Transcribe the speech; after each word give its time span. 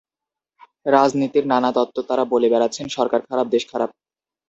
রাজনীতির 0.85 1.45
নানা 1.47 1.69
তত্ত্ব 1.75 1.97
তাঁরা 2.07 2.23
বলে 2.33 2.47
বেড়াচ্ছেন 2.53 2.87
সরকার 2.97 3.21
খারাপ, 3.29 3.47
দেশ 3.47 3.63
খারাপ। 3.71 3.89